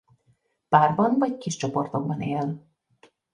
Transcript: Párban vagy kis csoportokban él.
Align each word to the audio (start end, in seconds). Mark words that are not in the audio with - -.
Párban 0.69 1.15
vagy 1.17 1.37
kis 1.37 1.55
csoportokban 1.55 2.21
él. 2.21 2.67